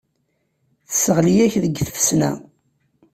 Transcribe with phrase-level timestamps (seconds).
[0.87, 2.31] Tesseɣli-ak deg tfesna.